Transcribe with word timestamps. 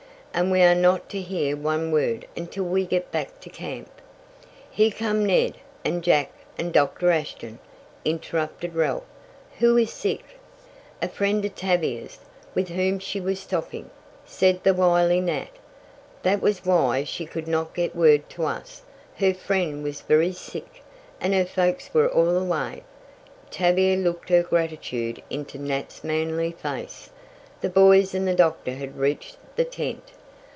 "And 0.33 0.49
we 0.49 0.61
are 0.61 0.73
not 0.73 1.09
to 1.09 1.19
hear 1.19 1.57
one 1.57 1.91
word 1.91 2.25
until 2.37 2.63
we 2.63 2.85
get 2.85 3.11
back 3.11 3.41
to 3.41 3.49
camp." 3.49 3.89
"Here 4.69 4.89
come 4.89 5.25
Ned, 5.25 5.57
and 5.83 6.01
Jack, 6.01 6.31
and 6.57 6.71
Doctor 6.71 7.11
Ashton," 7.11 7.59
interrupted 8.05 8.73
Ralph. 8.73 9.03
"Who 9.59 9.75
is 9.77 9.91
sick?" 9.91 10.23
"A 11.01 11.09
friend 11.09 11.43
of 11.43 11.53
Tavia's, 11.55 12.19
with 12.55 12.69
whom 12.69 12.97
she 12.97 13.19
was 13.19 13.41
stopping," 13.41 13.89
said 14.25 14.63
the 14.63 14.73
wily 14.73 15.19
Nat. 15.19 15.49
"That 16.23 16.41
was 16.41 16.63
why 16.63 17.03
she 17.03 17.25
could 17.25 17.47
not 17.47 17.73
get 17.75 17.93
word 17.93 18.29
to 18.29 18.45
us. 18.45 18.83
Her 19.17 19.33
friend 19.33 19.83
was 19.83 19.99
very 19.99 20.31
sick, 20.31 20.81
and 21.19 21.33
her 21.33 21.45
folks 21.45 21.93
were 21.93 22.07
all 22.09 22.37
away." 22.37 22.83
Tavia 23.51 23.97
looked 23.97 24.29
her 24.29 24.43
gratitude 24.43 25.21
into 25.29 25.59
Nat's 25.59 26.05
manly 26.05 26.53
face. 26.53 27.09
The 27.59 27.69
boys 27.69 28.15
and 28.15 28.25
the 28.25 28.33
doctor 28.33 28.75
had 28.75 28.97
reached 28.97 29.35
the 29.57 29.65
tent. 29.65 30.13